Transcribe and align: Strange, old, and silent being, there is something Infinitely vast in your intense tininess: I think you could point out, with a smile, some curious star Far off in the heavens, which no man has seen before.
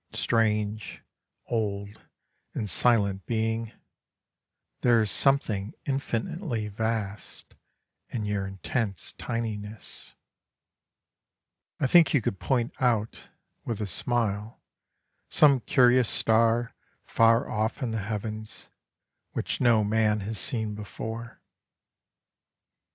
Strange, 0.13 1.03
old, 1.45 2.01
and 2.55 2.67
silent 2.67 3.23
being, 3.27 3.71
there 4.81 4.99
is 5.03 5.11
something 5.11 5.75
Infinitely 5.85 6.69
vast 6.69 7.53
in 8.09 8.25
your 8.25 8.47
intense 8.47 9.13
tininess: 9.19 10.15
I 11.79 11.85
think 11.85 12.15
you 12.15 12.19
could 12.23 12.39
point 12.39 12.73
out, 12.79 13.29
with 13.63 13.79
a 13.79 13.85
smile, 13.85 14.59
some 15.29 15.59
curious 15.59 16.09
star 16.09 16.73
Far 17.05 17.47
off 17.47 17.83
in 17.83 17.91
the 17.91 17.99
heavens, 18.01 18.69
which 19.33 19.61
no 19.61 19.83
man 19.83 20.21
has 20.21 20.39
seen 20.39 20.73
before. 20.73 21.43